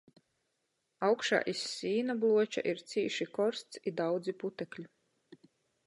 [1.07, 4.91] Augšā iz sīna bluoča ir cīši korsts i daudzi putekļu.